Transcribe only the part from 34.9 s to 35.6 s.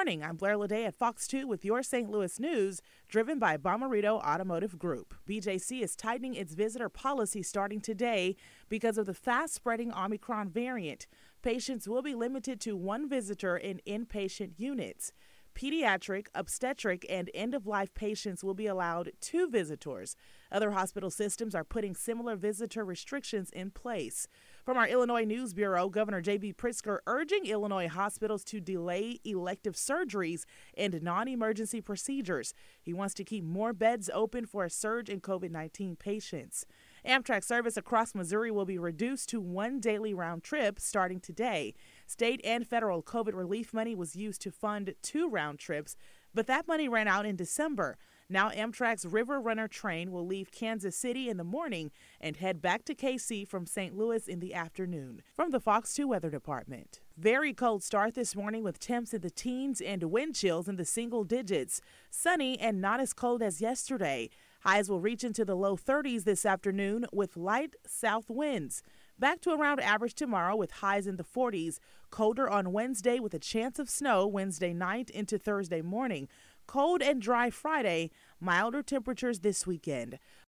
in COVID